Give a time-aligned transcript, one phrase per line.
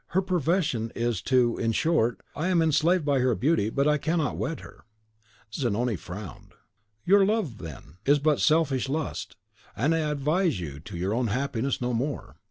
[0.17, 0.91] Her profession,
[1.23, 4.83] too, is in short, I am enslaved by her beauty, but I cannot wed her."
[5.53, 6.55] Zanoni frowned.
[7.05, 9.35] "Your love, then, is but selfish lust,
[9.75, 12.35] and I advise you to your own happiness no more.